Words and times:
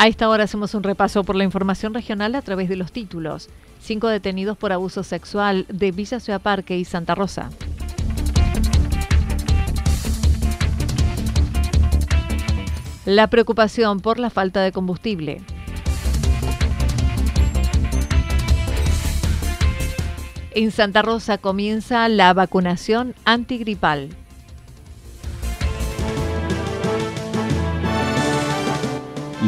A 0.00 0.06
esta 0.06 0.28
hora 0.28 0.44
hacemos 0.44 0.74
un 0.74 0.84
repaso 0.84 1.24
por 1.24 1.34
la 1.34 1.42
información 1.42 1.92
regional 1.92 2.36
a 2.36 2.42
través 2.42 2.68
de 2.68 2.76
los 2.76 2.92
títulos. 2.92 3.48
Cinco 3.80 4.06
detenidos 4.06 4.56
por 4.56 4.72
abuso 4.72 5.02
sexual 5.02 5.66
de 5.68 5.90
Villa 5.90 6.20
Ciudad 6.20 6.40
Parque 6.40 6.78
y 6.78 6.84
Santa 6.84 7.16
Rosa. 7.16 7.50
La 13.06 13.26
preocupación 13.26 13.98
por 13.98 14.20
la 14.20 14.30
falta 14.30 14.62
de 14.62 14.70
combustible. 14.70 15.42
En 20.52 20.70
Santa 20.70 21.02
Rosa 21.02 21.38
comienza 21.38 22.08
la 22.08 22.32
vacunación 22.34 23.16
antigripal. 23.24 24.10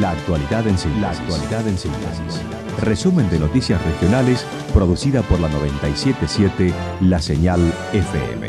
La 0.00 0.12
actualidad 0.12 0.66
en 0.66 0.78
síntesis. 0.78 1.02
La 1.02 1.10
actualidad 1.10 1.68
en 1.68 1.76
síntesis. 1.76 2.40
Resumen 2.80 3.28
de 3.28 3.38
noticias 3.38 3.84
regionales 3.84 4.46
producida 4.72 5.20
por 5.20 5.38
la 5.40 5.48
977 5.50 6.72
La 7.02 7.20
Señal 7.20 7.60
FM. 7.92 8.48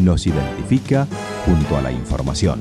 Nos 0.00 0.26
identifica 0.26 1.06
junto 1.46 1.78
a 1.78 1.80
la 1.80 1.92
información. 1.92 2.58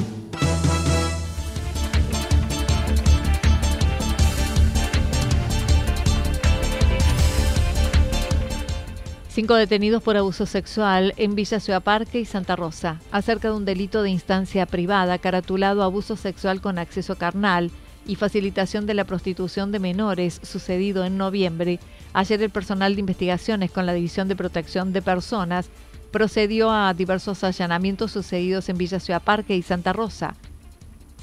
Cinco 9.28 9.56
detenidos 9.56 10.02
por 10.02 10.16
abuso 10.16 10.46
sexual 10.46 11.14
en 11.18 11.36
Villa 11.36 11.60
Ciudad 11.60 11.84
Parque 11.84 12.22
y 12.22 12.26
Santa 12.26 12.56
Rosa, 12.56 13.02
acerca 13.12 13.50
de 13.50 13.56
un 13.56 13.66
delito 13.66 14.04
de 14.04 14.10
instancia 14.10 14.66
privada 14.66 15.18
caratulado 15.18 15.84
abuso 15.84 16.16
sexual 16.16 16.62
con 16.62 16.80
acceso 16.80 17.18
carnal 17.18 17.72
y 18.12 18.16
facilitación 18.18 18.86
de 18.88 18.94
la 18.94 19.06
prostitución 19.06 19.72
de 19.72 19.80
menores 19.80 20.42
sucedido 20.44 21.06
en 21.06 21.18
noviembre, 21.18 21.80
ayer 22.12 22.42
el 22.44 22.50
personal 22.50 22.94
de 22.94 23.00
investigaciones 23.00 23.72
con 23.72 23.86
la 23.86 23.94
División 23.94 24.28
de 24.28 24.36
Protección 24.36 24.92
de 24.92 25.02
Personas 25.02 25.70
procedió 26.12 26.72
a 26.72 26.94
diversos 26.94 27.42
allanamientos 27.46 28.12
sucedidos 28.12 28.68
en 28.68 28.78
Villa 28.78 29.00
Ciudad 29.00 29.24
Parque 29.24 29.56
y 29.56 29.62
Santa 29.62 29.94
Rosa. 29.94 30.36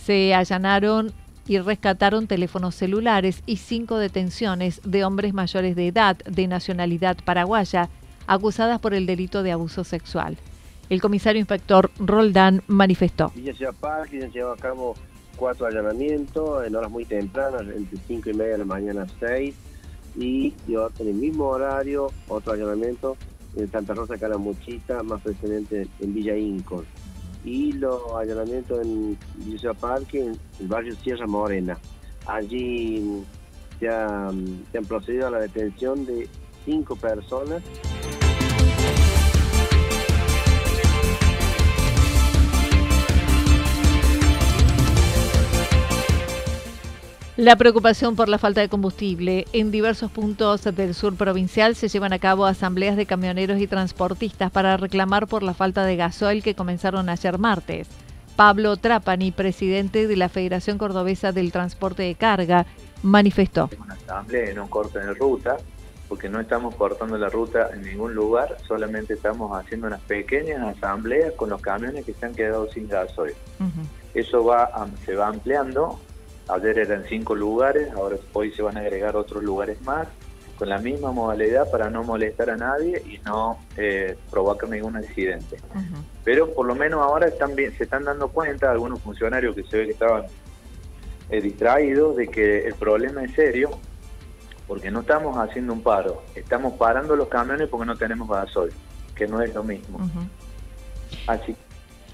Se 0.03 0.35
allanaron 0.35 1.13
y 1.47 1.59
rescataron 1.59 2.27
teléfonos 2.27 2.75
celulares 2.75 3.43
y 3.45 3.57
cinco 3.57 3.99
detenciones 3.99 4.81
de 4.83 5.05
hombres 5.05 5.35
mayores 5.35 5.77
de 5.77 5.89
edad 5.89 6.17
de 6.17 6.47
nacionalidad 6.47 7.19
paraguaya 7.23 7.91
acusadas 8.27 8.81
por 8.81 8.95
el 8.95 9.05
delito 9.05 9.43
de 9.43 9.53
abuso 9.53 9.85
sexual. 9.85 10.39
El 10.89 11.03
comisario 11.03 11.39
inspector 11.39 11.91
Roldán 11.99 12.63
manifestó. 12.67 13.31
Villa 13.35 13.53
Ciudad 13.53 13.75
Parque 13.79 14.23
se 14.23 14.31
llevó 14.31 14.53
a 14.53 14.57
cabo 14.57 14.95
cuatro 15.39 15.67
allanamientos 15.67 16.67
en 16.67 16.75
horas 16.75 16.91
muy 16.91 17.05
tempranas, 17.05 17.63
entre 17.63 17.99
5 18.07 18.31
y 18.31 18.35
media 18.35 18.53
de 18.53 18.59
la 18.59 18.65
mañana 18.65 19.03
a 19.03 19.27
6, 19.27 19.55
y, 20.17 20.53
en 20.67 21.09
el 21.09 21.15
mismo 21.15 21.47
horario 21.47 22.11
otro 22.27 22.53
allanamiento 22.53 23.17
en 23.57 23.71
Santa 23.71 23.95
Rosa 23.95 24.19
Calamuchita, 24.19 25.03
más 25.03 25.23
precisamente 25.23 25.87
en 26.01 26.15
Villa 26.15 26.37
Incon. 26.37 26.85
Y 27.45 27.73
los 27.73 28.03
allanamientos 28.15 28.85
en 28.85 29.17
Villa 29.37 29.73
Parque, 29.75 30.21
en 30.21 30.39
el 30.61 30.67
barrio 30.67 30.95
Sierra 30.97 31.27
Morena. 31.27 31.79
Allí 32.27 33.25
se, 33.79 33.89
han 33.89 34.85
procedido 34.87 35.29
a 35.29 35.31
la 35.31 35.39
detención 35.39 36.05
de 36.05 36.29
cinco 36.65 36.97
personas. 36.97 37.63
La 47.49 47.57
preocupación 47.57 48.15
por 48.15 48.29
la 48.29 48.37
falta 48.37 48.61
de 48.61 48.69
combustible. 48.69 49.47
En 49.55 49.71
diversos 49.71 50.11
puntos 50.11 50.65
del 50.65 50.93
sur 50.93 51.17
provincial 51.17 51.77
se 51.77 51.89
llevan 51.89 52.13
a 52.13 52.19
cabo 52.19 52.45
asambleas 52.45 52.95
de 52.95 53.07
camioneros 53.07 53.59
y 53.59 53.67
transportistas 53.67 54.51
para 54.51 54.77
reclamar 54.77 55.27
por 55.27 55.43
la 55.43 55.55
falta 55.55 55.87
de 55.87 55.97
gasoil 55.97 56.43
que 56.43 56.55
comenzaron 56.55 57.09
ayer 57.09 57.39
martes. 57.39 57.89
Pablo 58.37 58.77
Trapani, 58.77 59.33
presidente 59.33 60.07
de 60.07 60.17
la 60.17 60.29
Federación 60.29 60.77
Cordobesa 60.77 61.33
del 61.33 61.51
Transporte 61.51 62.03
de 62.03 62.17
Carga, 62.17 62.67
manifestó. 63.03 63.71
Una 63.83 63.95
asamblea 63.95 64.53
no 64.53 64.69
corta 64.69 65.01
en 65.01 65.15
ruta, 65.15 65.57
porque 66.07 66.29
no 66.29 66.41
estamos 66.41 66.75
cortando 66.75 67.17
la 67.17 67.31
ruta 67.31 67.71
en 67.73 67.81
ningún 67.81 68.13
lugar, 68.13 68.59
solamente 68.67 69.15
estamos 69.15 69.59
haciendo 69.59 69.87
unas 69.87 70.03
pequeñas 70.03 70.77
asambleas 70.77 71.33
con 71.33 71.49
los 71.49 71.63
camiones 71.63 72.05
que 72.05 72.13
se 72.13 72.27
han 72.27 72.35
quedado 72.35 72.71
sin 72.71 72.89
gasoil. 72.89 73.33
Eso 74.13 74.45
va 74.45 74.69
se 75.07 75.15
va 75.15 75.29
ampliando 75.29 75.99
Ayer 76.49 76.79
eran 76.79 77.05
cinco 77.09 77.35
lugares, 77.35 77.93
ahora 77.93 78.17
hoy 78.33 78.53
se 78.53 78.63
van 78.63 78.77
a 78.77 78.81
agregar 78.81 79.17
otros 79.17 79.43
lugares 79.43 79.81
más, 79.83 80.09
con 80.59 80.69
la 80.69 80.79
misma 80.79 81.13
modalidad 81.13 81.71
para 81.71 81.89
no 81.89 82.03
molestar 82.03 82.51
a 82.51 82.57
nadie 82.57 83.01
y 83.07 83.19
no 83.25 83.59
eh, 83.77 84.17
provocar 84.31 84.69
ningún 84.69 84.97
accidente. 84.97 85.59
Pero 86.25 86.53
por 86.53 86.67
lo 86.67 86.75
menos 86.75 87.01
ahora 87.01 87.29
están 87.29 87.55
bien, 87.55 87.77
se 87.77 87.85
están 87.85 88.05
dando 88.05 88.29
cuenta 88.29 88.71
algunos 88.71 89.01
funcionarios 89.01 89.55
que 89.55 89.63
se 89.65 89.77
ve 89.77 89.87
que 89.87 89.93
estaban 89.93 90.25
eh, 91.31 91.41
distraídos 91.41 92.17
de 92.17 92.29
que 92.29 92.67
el 92.67 92.75
problema 92.75 93.23
es 93.23 93.35
serio, 93.35 93.71
porque 94.67 94.91
no 94.91 95.01
estamos 95.01 95.37
haciendo 95.37 95.73
un 95.73 95.83
paro, 95.83 96.23
estamos 96.35 96.75
parando 96.75 97.15
los 97.15 97.29
camiones 97.29 97.69
porque 97.69 97.87
no 97.87 97.97
tenemos 97.97 98.29
gasoil, 98.29 98.73
que 99.15 99.29
no 99.29 99.41
es 99.41 99.55
lo 99.55 99.63
mismo. 99.63 100.01
Así 101.27 101.55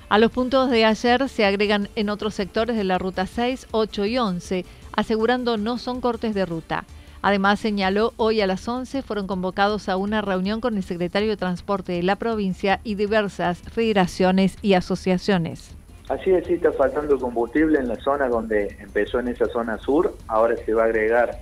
a 0.09 0.19
los 0.19 0.31
puntos 0.31 0.71
de 0.71 0.85
ayer 0.85 1.29
se 1.29 1.45
agregan 1.45 1.89
en 1.97 2.11
otros 2.11 2.35
sectores 2.35 2.77
de 2.77 2.85
la 2.85 2.99
ruta 2.99 3.27
6, 3.27 3.69
8 3.71 4.05
y 4.05 4.19
11, 4.19 4.65
asegurando 4.95 5.57
no 5.57 5.79
son 5.79 6.01
cortes 6.01 6.35
de 6.35 6.47
ruta. 6.47 6.85
Además, 7.23 7.59
señaló, 7.59 8.13
hoy 8.19 8.43
a 8.43 8.47
las 8.47 8.69
11 8.69 9.03
fueron 9.03 9.27
convocados 9.27 9.89
a 9.89 9.97
una 9.97 10.21
reunión 10.21 10.61
con 10.61 10.77
el 10.77 10.83
secretario 10.83 11.31
de 11.31 11.39
Transporte 11.39 11.93
de 11.93 12.03
la 12.03 12.17
provincia 12.17 12.81
y 12.85 12.97
diversas 12.97 13.63
federaciones 13.63 14.59
y 14.61 14.75
asociaciones. 14.75 15.75
Así 16.11 16.31
es, 16.33 16.47
sí 16.47 16.55
está 16.55 16.71
faltando 16.73 17.19
combustible 17.19 17.79
en 17.79 17.89
la 17.89 17.97
zona 17.97 18.29
donde 18.29 18.77
empezó 18.79 19.21
en 19.21 19.29
esa 19.29 19.47
zona 19.47 19.79
sur, 19.79 20.15
ahora 20.29 20.55
se 20.55 20.75
va 20.75 20.83
a 20.83 20.87
agregar 20.87 21.41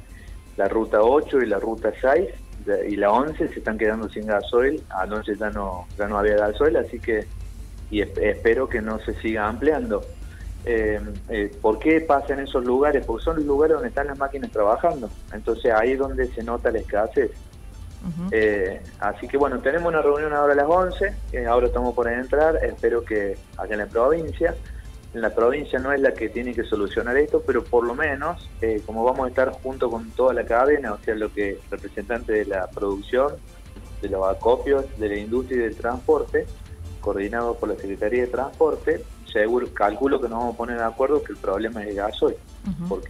la 0.56 0.68
ruta 0.68 1.02
8 1.02 1.42
y 1.42 1.46
la 1.46 1.58
ruta 1.58 1.92
6 2.00 2.28
y 2.88 2.94
la 2.94 3.10
11 3.10 3.48
se 3.48 3.58
están 3.58 3.76
quedando 3.76 4.08
sin 4.08 4.26
gasoil, 4.26 4.80
anoche 4.90 5.34
ya 5.34 5.50
no, 5.50 5.86
ya 5.98 6.06
no 6.06 6.16
había 6.16 6.36
gasoil, 6.36 6.76
así 6.76 7.00
que 7.00 7.26
y 7.92 8.00
espero 8.00 8.68
que 8.68 8.80
no 8.80 8.98
se 9.00 9.14
siga 9.20 9.46
ampliando. 9.46 10.02
Eh, 10.64 11.00
eh, 11.28 11.54
¿Por 11.60 11.78
qué 11.78 12.00
pasa 12.00 12.32
en 12.32 12.40
esos 12.40 12.64
lugares? 12.64 13.04
Porque 13.04 13.24
son 13.24 13.36
los 13.36 13.44
lugares 13.44 13.74
donde 13.74 13.90
están 13.90 14.06
las 14.06 14.18
máquinas 14.18 14.50
trabajando. 14.50 15.10
Entonces 15.32 15.72
ahí 15.72 15.92
es 15.92 15.98
donde 15.98 16.26
se 16.28 16.42
nota 16.42 16.72
la 16.72 16.78
escasez. 16.78 17.30
Eh, 18.32 18.80
así 18.98 19.28
que 19.28 19.36
bueno, 19.36 19.60
tenemos 19.60 19.88
una 19.88 20.02
reunión 20.02 20.32
ahora 20.32 20.54
a 20.54 20.56
las 20.56 20.66
11, 20.66 21.46
ahora 21.46 21.68
estamos 21.68 21.94
por 21.94 22.08
entrar, 22.08 22.56
espero 22.64 23.04
que 23.04 23.36
allá 23.56 23.74
en 23.74 23.78
la 23.78 23.86
provincia, 23.86 24.56
la 25.14 25.34
provincia 25.34 25.78
no 25.78 25.92
es 25.92 26.00
la 26.00 26.14
que 26.14 26.30
tiene 26.30 26.54
que 26.54 26.64
solucionar 26.64 27.16
esto, 27.18 27.42
pero 27.46 27.62
por 27.62 27.84
lo 27.84 27.94
menos, 27.94 28.48
eh, 28.62 28.80
como 28.86 29.04
vamos 29.04 29.26
a 29.26 29.28
estar 29.28 29.50
junto 29.50 29.90
con 29.90 30.10
toda 30.12 30.32
la 30.32 30.44
cadena, 30.44 30.94
o 30.94 30.98
sea, 30.98 31.14
lo 31.14 31.32
que 31.32 31.60
representante 31.70 32.32
de 32.32 32.46
la 32.46 32.66
producción, 32.68 33.34
de 34.00 34.08
los 34.08 34.26
acopios, 34.26 34.86
de 34.98 35.08
la 35.08 35.16
industria 35.16 35.58
y 35.58 35.60
del 35.60 35.76
transporte, 35.76 36.46
coordinado 37.02 37.54
por 37.56 37.68
la 37.68 37.74
Secretaría 37.74 38.22
de 38.22 38.28
Transporte, 38.28 39.04
seguro, 39.30 39.66
calculo 39.74 40.20
que 40.20 40.28
nos 40.28 40.38
vamos 40.38 40.54
a 40.54 40.56
poner 40.56 40.78
de 40.78 40.84
acuerdo 40.84 41.22
que 41.22 41.32
el 41.32 41.38
problema 41.38 41.82
es 41.82 41.90
el 41.90 41.96
gasoil. 41.96 42.36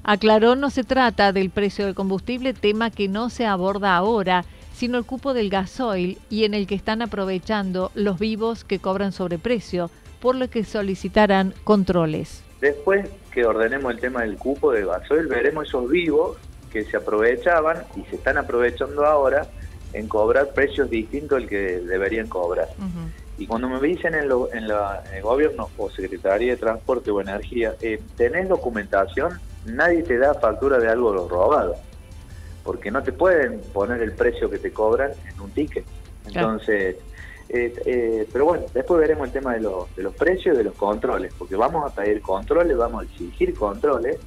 Aclaró, 0.03 0.57
no 0.57 0.71
se 0.71 0.83
trata 0.83 1.33
del 1.33 1.51
precio 1.51 1.85
del 1.85 1.95
combustible, 1.95 2.55
tema 2.55 2.91
que 2.91 3.09
no 3.09 3.31
se 3.31 3.47
aborda 3.47 3.97
ahora, 3.97 4.45
sino 4.75 4.99
el 4.99 5.05
cupo 5.05 5.35
del 5.35 5.51
gasoil 5.51 6.19
y 6.31 6.45
en 6.45 6.55
el 6.55 6.67
que 6.67 6.75
están 6.75 7.03
aprovechando 7.03 7.93
los 7.95 8.19
vivos 8.19 8.65
que 8.65 8.79
cobran 8.79 9.13
sobreprecio, 9.13 9.91
por 10.21 10.35
lo 10.35 10.49
que 10.49 10.65
solicitarán 10.65 11.55
controles. 11.65 12.43
Después 12.61 13.09
que 13.33 13.45
ordenemos 13.45 13.93
el 13.93 14.01
tema 14.01 14.23
del 14.23 14.37
cupo 14.37 14.73
del 14.73 14.87
gasoil, 14.87 15.27
veremos 15.27 15.69
esos 15.69 15.91
vivos 15.91 16.39
que 16.73 16.85
se 16.85 16.97
aprovechaban 16.97 17.85
y 17.97 18.03
se 18.09 18.17
están 18.17 18.39
aprovechando 18.39 19.05
ahora 19.05 19.47
en 19.93 20.09
cobrar 20.09 20.53
precios 20.55 20.89
distintos 20.89 21.43
al 21.43 21.49
que 21.49 21.81
deberían 21.81 22.29
cobrar. 22.29 22.69
Y 23.43 23.47
cuando 23.49 23.69
me 23.69 23.81
dicen 23.81 24.15
en, 24.15 24.31
en, 24.53 24.71
el 24.71 25.23
gobierno 25.23 25.69
o 25.77 25.91
Secretaría 25.91 26.53
de 26.53 26.59
Transporte 26.59 27.11
o 27.11 27.21
Energía, 27.21 27.75
eh, 27.81 28.01
¿tenés 28.17 28.49
documentación? 28.49 29.41
Nadie 29.67 30.05
te 30.05 30.17
da 30.17 30.33
factura 30.35 30.79
de 30.79 30.89
algo 30.89 31.27
robado, 31.27 31.75
porque 32.63 32.93
no 32.93 33.03
te 33.03 33.11
pueden 33.11 33.61
poner 33.73 34.01
el 34.01 34.13
precio 34.13 34.49
que 34.49 34.59
te 34.59 34.73
cobran 34.73 35.11
en 35.29 35.41
un 35.41 35.51
ticket. 35.51 35.85
Entonces, 36.25 36.99
eh, 37.49 37.75
eh, 37.85 38.29
pero 38.33 38.45
bueno, 38.45 38.67
después 38.73 39.01
veremos 39.01 39.27
el 39.27 39.33
tema 39.33 39.55
de, 39.55 39.69
de 39.97 40.03
los 40.05 40.15
precios 40.15 40.55
y 40.55 40.59
de 40.59 40.63
los 40.63 40.75
controles, 40.75 41.35
porque 41.37 41.57
vamos 41.57 41.91
a 41.91 41.93
pedir 41.93 42.23
controles, 42.23 42.77
vamos 42.77 43.03
a 43.03 43.05
exigir 43.07 43.55
controles, 43.55 44.19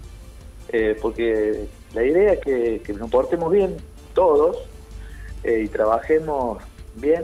eh, 0.73 0.97
porque 1.01 1.67
la 1.93 2.03
idea 2.03 2.33
es 2.33 2.39
que, 2.41 2.81
que 2.85 2.91
nos 2.91 3.09
portemos 3.09 3.49
bien 3.49 3.77
todos 4.13 4.57
y 5.45 5.67
trabajemos 5.67 6.57
bien 6.95 7.23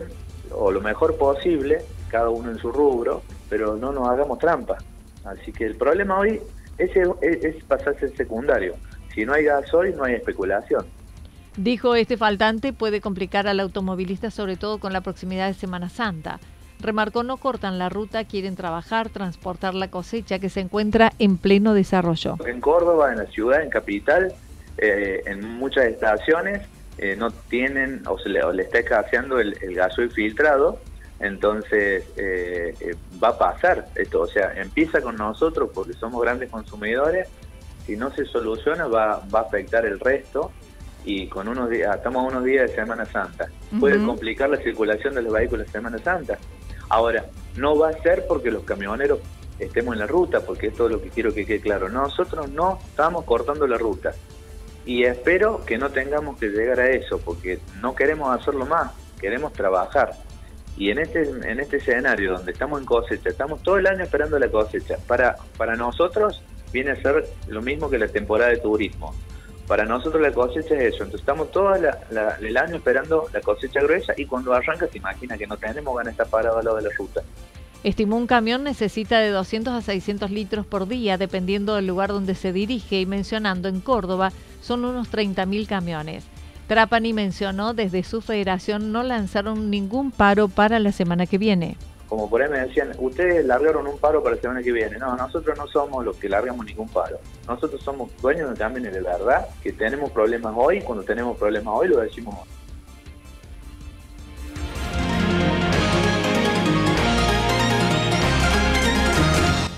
o 0.54 0.72
lo 0.72 0.82
mejor 0.82 1.18
posible, 1.18 1.80
cada 2.10 2.30
uno 2.30 2.52
en 2.52 2.58
su 2.58 2.72
rubro, 2.72 3.22
pero 3.50 3.76
no 3.76 3.92
nos 3.92 4.08
hagamos 4.08 4.40
trampa. 4.40 4.78
Así 5.24 5.52
que 5.52 5.66
el 5.66 5.76
problema 5.76 6.20
hoy 6.20 6.42
es, 6.78 6.92
es, 7.22 7.64
pasarse 7.64 8.06
el 8.06 8.16
secundario. 8.16 8.76
Si 9.14 9.26
no 9.26 9.34
hay 9.34 9.46
gasoil, 9.46 9.96
no 9.96 10.04
hay 10.04 10.16
especulación. 10.16 10.86
Dijo 11.58 11.96
este 11.96 12.18
faltante 12.18 12.72
puede 12.72 13.02
complicar 13.02 13.48
al 13.48 13.60
automovilista 13.60 14.32
sobre 14.32 14.56
todo 14.56 14.80
con 14.80 14.94
la 14.94 15.02
proximidad 15.02 15.48
de 15.48 15.54
Semana 15.54 15.90
Santa. 15.90 16.40
Remarcó 16.80 17.24
no 17.24 17.38
cortan 17.38 17.78
la 17.78 17.90
ruta, 17.90 18.24
quieren 18.24 18.56
trabajar, 18.56 19.10
transportar 19.10 19.76
la 19.76 19.90
cosecha 19.90 20.40
que 20.40 20.50
se 20.50 20.62
encuentra 20.62 21.12
en 21.20 21.38
pleno 21.38 21.74
desarrollo. 21.74 22.38
En 22.48 22.60
Córdoba, 22.60 23.12
en 23.12 23.20
la 23.20 23.26
ciudad, 23.28 23.62
en 23.62 23.70
capital, 23.70 24.34
eh, 24.78 25.22
en 25.26 25.58
muchas 25.58 25.86
estaciones 25.86 26.62
eh, 27.02 27.16
no 27.16 27.32
tienen 27.32 28.04
o 28.08 28.20
se 28.20 28.30
le, 28.30 28.40
está 28.62 28.78
escaseando 28.78 29.40
el, 29.40 29.58
el 29.62 29.74
gasoil 29.74 30.12
filtrado, 30.12 30.80
entonces 31.20 32.06
eh, 32.16 32.76
eh, 32.80 32.96
va 33.22 33.30
a 33.30 33.38
pasar 33.40 33.88
esto, 33.96 34.22
o 34.22 34.28
sea, 34.28 34.54
empieza 34.56 35.02
con 35.02 35.16
nosotros 35.16 35.72
porque 35.74 35.94
somos 35.94 36.22
grandes 36.22 36.52
consumidores, 36.52 37.28
si 37.88 37.98
no 37.98 38.12
se 38.14 38.26
soluciona 38.26 38.86
va, 38.86 39.24
va 39.34 39.40
a 39.40 39.42
afectar 39.42 39.84
el 39.86 40.00
resto 40.00 40.52
y 41.04 41.26
con 41.26 41.48
unos 41.48 41.72
días, 41.72 41.96
estamos 41.96 42.24
a 42.24 42.28
unos 42.28 42.44
días 42.44 42.70
de 42.70 42.76
Semana 42.76 43.06
Santa, 43.06 43.50
puede 43.80 44.04
complicar 44.06 44.52
la 44.52 44.58
circulación 44.58 45.16
de 45.16 45.24
los 45.24 45.34
vehículos 45.34 45.66
de 45.66 45.72
Semana 45.72 45.98
Santa. 45.98 46.38
Ahora, 46.90 47.26
no 47.56 47.76
va 47.80 47.90
a 47.90 47.94
ser 47.94 48.26
porque 48.28 48.52
los 48.52 48.64
camioneros 48.64 49.20
estemos 49.58 49.94
en 49.94 50.00
la 50.02 50.08
ruta, 50.08 50.42
porque 50.42 50.68
esto 50.68 50.86
es 50.86 50.92
lo 50.92 51.02
que 51.02 51.10
quiero 51.10 51.34
que 51.34 51.48
quede 51.48 51.62
claro. 51.62 51.90
Nosotros 51.90 52.48
no 52.52 52.78
estamos 52.92 53.26
cortando 53.26 53.66
la 53.66 53.80
ruta 53.80 54.14
y 54.86 55.04
espero 55.04 55.64
que 55.66 55.78
no 55.78 55.90
tengamos 55.90 56.38
que 56.40 56.48
llegar 56.48 56.80
a 56.80 56.90
eso, 56.90 57.20
porque 57.20 57.60
no 57.82 57.96
queremos 57.96 58.38
hacerlo 58.38 58.66
más, 58.66 58.92
queremos 59.20 59.54
trabajar. 59.54 60.14
Y 60.78 60.90
en 60.90 61.00
este, 61.00 61.22
en 61.22 61.60
este 61.60 61.78
escenario 61.78 62.34
donde 62.34 62.54
estamos 62.54 62.80
en 62.80 62.86
cosecha, 62.86 63.30
estamos 63.30 63.62
todo 63.62 63.78
el 63.78 63.88
año 63.88 64.04
esperando 64.04 64.40
la 64.40 64.50
cosecha. 64.50 64.98
Para, 65.08 65.36
para 65.58 65.76
nosotros 65.76 66.42
viene 66.72 66.92
a 66.92 67.02
ser 67.02 67.28
lo 67.48 67.62
mismo 67.62 67.90
que 67.90 67.98
la 67.98 68.08
temporada 68.08 68.50
de 68.50 68.58
turismo. 68.58 69.14
Para 69.68 69.86
nosotros 69.86 70.22
la 70.22 70.32
cosecha 70.32 70.76
es 70.76 70.96
eso. 70.96 71.04
Entonces 71.04 71.22
estamos 71.22 71.52
todo 71.52 71.76
el 71.76 72.58
año 72.58 72.76
esperando 72.76 73.28
la 73.32 73.42
cosecha 73.42 73.82
gruesa 73.82 74.14
y 74.18 74.26
cuando 74.26 74.54
arranca 74.54 74.88
se 74.88 74.98
imagina 74.98 75.38
que 75.38 75.46
no 75.46 75.58
tenemos 75.58 75.96
ganas 75.96 76.06
de 76.06 76.24
estar 76.24 76.28
parados 76.28 76.60
al 76.60 76.66
lado 76.66 76.78
de 76.78 76.84
la 76.84 76.96
ruta. 76.98 77.22
Estimó 77.84 78.18
un 78.18 78.28
camión 78.28 78.64
necesita 78.64 79.20
de 79.20 79.32
200 79.32 79.74
a 79.74 79.82
600 79.82 80.30
litros 80.30 80.68
por 80.68 80.88
día, 80.88 81.18
dependiendo 81.18 81.76
del 81.76 81.88
lugar 81.88 82.10
donde 82.10 82.36
se 82.36 82.54
dirige, 82.54 83.02
y 83.02 83.08
mencionando 83.08 83.70
en 83.70 83.82
Córdoba 83.82 84.32
son 84.62 84.86
unos 84.86 85.12
30.000 85.12 85.68
camiones. 85.68 86.26
Trapani 86.68 87.12
mencionó 87.12 87.74
desde 87.74 88.04
su 88.04 88.22
federación 88.22 88.92
no 88.92 89.02
lanzaron 89.02 89.72
ningún 89.72 90.12
paro 90.12 90.48
para 90.48 90.80
la 90.80 90.92
semana 90.92 91.26
que 91.26 91.40
viene. 91.40 91.76
Como 92.08 92.30
por 92.30 92.44
ahí 92.44 92.50
me 92.50 92.60
decían, 92.60 92.92
ustedes 93.00 93.44
largaron 93.46 93.88
un 93.88 93.98
paro 93.98 94.22
para 94.22 94.36
la 94.36 94.42
semana 94.42 94.62
que 94.62 94.72
viene. 94.72 94.98
No, 94.98 95.16
nosotros 95.16 95.58
no 95.58 95.66
somos 95.68 96.06
los 96.06 96.18
que 96.18 96.30
largamos 96.30 96.66
ningún 96.66 96.88
paro. 96.88 97.18
Nosotros 97.48 97.82
somos 97.82 98.12
dueños 98.22 98.52
de 98.52 98.56
camiones 98.58 98.94
de 98.94 99.02
verdad, 99.02 99.48
que 99.64 99.74
tenemos 99.74 100.12
problemas 100.12 100.54
hoy, 100.56 100.82
cuando 100.82 101.04
tenemos 101.04 101.36
problemas 101.38 101.74
hoy 101.76 101.88
lo 101.88 101.98
decimos 101.98 102.36
hoy. 102.40 102.61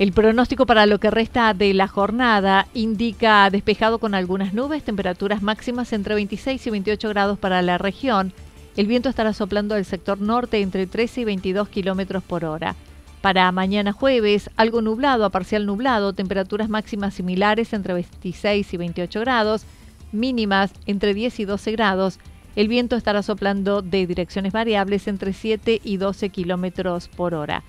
El 0.00 0.12
pronóstico 0.12 0.64
para 0.64 0.86
lo 0.86 0.98
que 0.98 1.10
resta 1.10 1.52
de 1.52 1.74
la 1.74 1.86
jornada 1.86 2.68
indica 2.72 3.50
despejado 3.50 3.98
con 3.98 4.14
algunas 4.14 4.54
nubes, 4.54 4.82
temperaturas 4.82 5.42
máximas 5.42 5.92
entre 5.92 6.14
26 6.14 6.66
y 6.66 6.70
28 6.70 7.10
grados 7.10 7.38
para 7.38 7.60
la 7.60 7.76
región. 7.76 8.32
El 8.78 8.86
viento 8.86 9.10
estará 9.10 9.34
soplando 9.34 9.74
del 9.74 9.84
sector 9.84 10.18
norte 10.18 10.62
entre 10.62 10.86
13 10.86 11.20
y 11.20 11.24
22 11.26 11.68
kilómetros 11.68 12.22
por 12.22 12.46
hora. 12.46 12.76
Para 13.20 13.52
mañana 13.52 13.92
jueves, 13.92 14.48
algo 14.56 14.80
nublado 14.80 15.26
a 15.26 15.28
parcial 15.28 15.66
nublado, 15.66 16.14
temperaturas 16.14 16.70
máximas 16.70 17.12
similares 17.12 17.74
entre 17.74 17.92
26 17.92 18.72
y 18.72 18.76
28 18.78 19.20
grados, 19.20 19.66
mínimas 20.12 20.72
entre 20.86 21.12
10 21.12 21.40
y 21.40 21.44
12 21.44 21.72
grados. 21.72 22.18
El 22.56 22.68
viento 22.68 22.96
estará 22.96 23.22
soplando 23.22 23.82
de 23.82 24.06
direcciones 24.06 24.54
variables 24.54 25.06
entre 25.08 25.34
7 25.34 25.78
y 25.84 25.98
12 25.98 26.30
kilómetros 26.30 27.08
por 27.08 27.34
hora. 27.34 27.64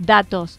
Datos 0.00 0.58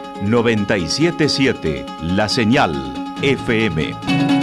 977 0.21 1.85
La 2.01 2.29
Señal 2.29 2.73
FM. 3.21 4.40